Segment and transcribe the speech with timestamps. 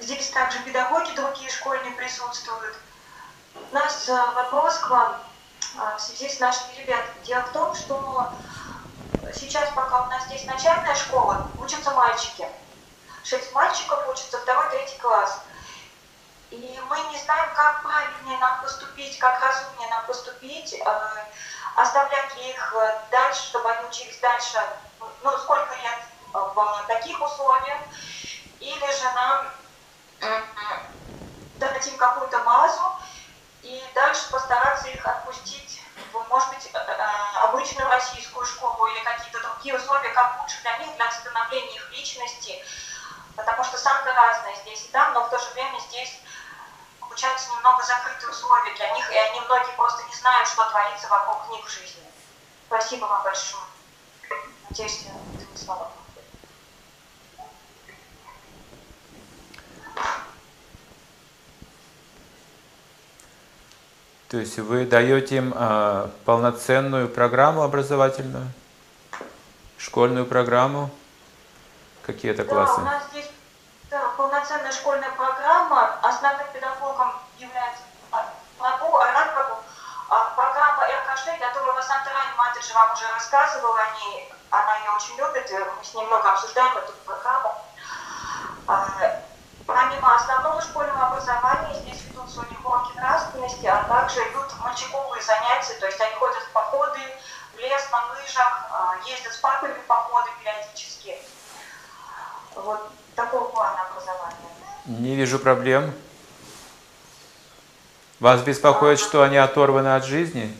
[0.00, 2.76] Здесь также педагоги другие школьные присутствуют.
[3.70, 5.20] У нас э, вопрос к вам
[5.76, 7.24] э, в связи с нашими ребятами.
[7.24, 8.32] Дело в том, что
[9.32, 12.48] сейчас, пока у нас здесь начальная школа, учатся мальчики.
[13.22, 15.40] Шесть мальчиков учатся, второй, третий класс.
[16.50, 21.24] И мы не знаем, как правильнее нам поступить, как разумнее нам поступить, э,
[21.76, 22.74] оставлять их
[23.12, 24.60] дальше, чтобы они учились дальше,
[25.22, 25.98] ну, сколько лет
[26.32, 27.78] в таких условиях,
[28.58, 29.46] или же нам
[31.58, 32.82] дать им какую-то базу
[33.62, 34.88] и дальше постараться
[35.44, 35.80] отпустить
[36.12, 40.78] в, может быть, э, э, обычную российскую школу или какие-то другие условия, как лучше для
[40.78, 42.64] них, для становления их личности,
[43.36, 46.18] потому что самые разные здесь и там, но в то же время здесь
[47.00, 51.48] получаются немного закрытые условия для них, и они многие просто не знают, что творится вокруг
[51.50, 52.02] них в жизни.
[52.66, 53.64] Спасибо вам большое.
[54.70, 56.03] Надеюсь, это не
[64.34, 68.48] То есть вы даете им а, полноценную программу образовательную,
[69.78, 70.90] школьную программу?
[72.04, 72.78] Какие это классы?
[72.78, 73.30] Да, у нас здесь
[73.92, 76.00] да, полноценная школьная программа.
[76.02, 77.82] Основным педагогом является
[78.58, 79.54] Прабу, Арат Прабу.
[80.10, 85.48] А программа РКШ, которую Васанта Рани Матриджи вам уже рассказывала, они, она ее очень любит,
[85.78, 87.54] мы с ней много обсуждаем эту программу.
[89.66, 95.86] Помимо основного школьного образования, здесь ведутся у уроки нравственности, а также идут мальчиковые занятия, то
[95.86, 97.00] есть они ходят в походы,
[97.54, 101.16] в лес на лыжах, а, ездят с папами в походы периодически.
[102.54, 104.36] Вот такого плана образования.
[104.84, 105.94] Не вижу проблем.
[108.20, 110.54] Вас беспокоит, что они оторваны от жизни?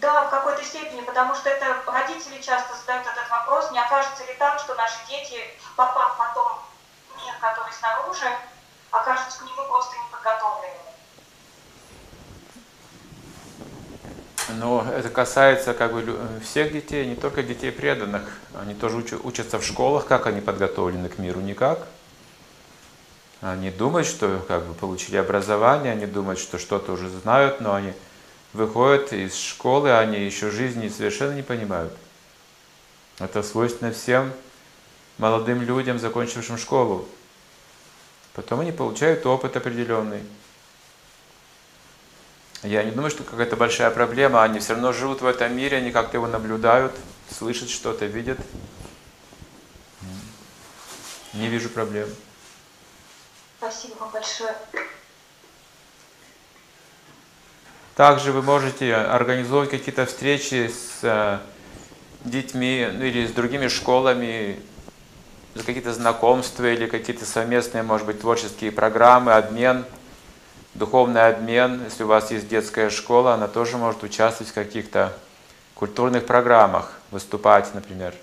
[0.00, 4.34] Да, в какой-то степени, потому что это родители часто задают этот вопрос, не окажется ли
[4.34, 5.38] так, что наши дети,
[5.76, 6.51] попав потом
[7.42, 8.32] который снаружи,
[8.92, 10.78] окажутся к нему просто неподготовленными.
[14.60, 18.22] Но это касается как бы всех детей, не только детей преданных.
[18.54, 21.88] Они тоже учатся в школах, как они подготовлены к миру, никак.
[23.40, 27.92] Они думают, что как бы получили образование, они думают, что что-то уже знают, но они
[28.52, 31.92] выходят из школы, они еще жизни совершенно не понимают.
[33.18, 34.32] Это свойственно всем
[35.18, 37.08] молодым людям, закончившим школу.
[38.34, 40.22] Потом они получают опыт определенный.
[42.62, 44.42] Я не думаю, что какая-то большая проблема.
[44.42, 46.92] Они все равно живут в этом мире, они как-то его наблюдают,
[47.30, 48.38] слышат что-то, видят.
[51.34, 52.08] Не вижу проблем.
[53.58, 54.54] Спасибо вам большое.
[57.94, 61.38] Также вы можете организовывать какие-то встречи с э,
[62.24, 64.60] детьми ну, или с другими школами,
[65.54, 69.84] какие-то знакомства или какие-то совместные, может быть, творческие программы, обмен,
[70.74, 71.84] духовный обмен.
[71.84, 75.12] Если у вас есть детская школа, она тоже может участвовать в каких-то
[75.74, 78.14] культурных программах, выступать, например.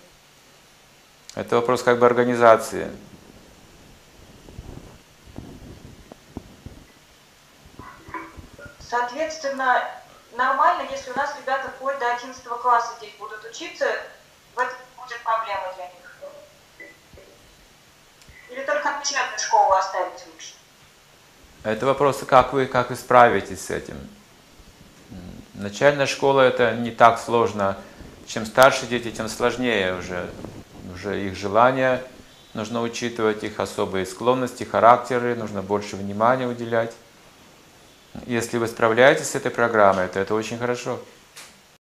[1.36, 2.90] Это вопрос как бы организации.
[8.80, 9.84] Соответственно,
[10.36, 13.86] нормально, если у нас ребята вплоть до 11 класса здесь будут учиться,
[14.56, 15.94] в этом будет проблема для них.
[18.50, 20.54] Или только начальную школу оставить лучше?
[21.64, 23.96] Это вопрос, как вы, как вы справитесь с этим.
[25.54, 27.78] Начальная школа это не так сложно.
[28.26, 30.30] Чем старше дети, тем сложнее уже,
[30.94, 32.02] уже их желания.
[32.54, 36.94] Нужно учитывать их особые склонности, характеры, нужно больше внимания уделять.
[38.26, 41.00] Если вы справляетесь с этой программой, то это очень хорошо.